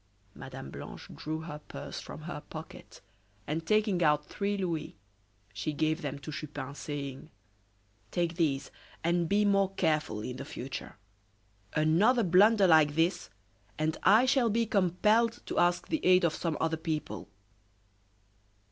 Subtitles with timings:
[0.33, 0.71] Mme.
[0.71, 3.01] Blanche drew her purse from her pocket,
[3.45, 4.97] and taking out three louis,
[5.53, 7.29] she gave them to Chupin, saying:
[8.09, 8.71] "Take these,
[9.03, 10.97] and be more careful in future.
[11.73, 13.29] Another blunder like this,
[13.77, 17.27] and I shall be compelled to ask the aid of some other person."